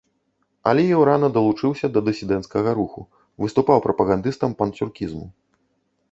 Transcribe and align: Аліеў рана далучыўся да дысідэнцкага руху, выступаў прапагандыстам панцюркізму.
Аліеў 0.69 1.01
рана 1.09 1.27
далучыўся 1.35 1.87
да 1.97 2.01
дысідэнцкага 2.07 2.69
руху, 2.79 3.01
выступаў 3.43 3.77
прапагандыстам 3.87 4.51
панцюркізму. 4.63 5.27